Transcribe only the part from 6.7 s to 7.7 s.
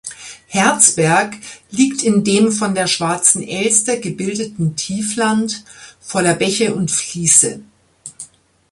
und Fließe.